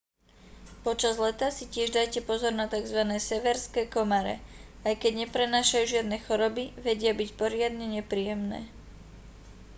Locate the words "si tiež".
1.57-1.89